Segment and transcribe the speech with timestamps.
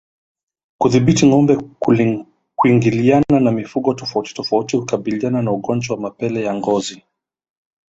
[0.77, 1.57] Kudhibiti ngombe
[2.57, 7.03] kuingiliana na mifugo tofautitofauti hukabiliana na ugonjwa wa mapele ya ngozi